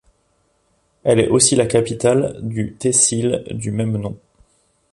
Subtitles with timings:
[1.03, 4.17] Elle est aussi la capitale du tehsil du même nom.